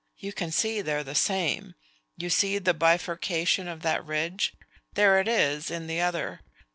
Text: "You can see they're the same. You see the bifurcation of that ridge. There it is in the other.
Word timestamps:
"You 0.17 0.33
can 0.33 0.51
see 0.51 0.81
they're 0.81 1.03
the 1.03 1.13
same. 1.13 1.75
You 2.17 2.31
see 2.31 2.57
the 2.57 2.73
bifurcation 2.73 3.67
of 3.67 3.83
that 3.83 4.03
ridge. 4.03 4.51
There 4.93 5.19
it 5.19 5.27
is 5.27 5.69
in 5.69 5.85
the 5.85 6.01
other. 6.01 6.39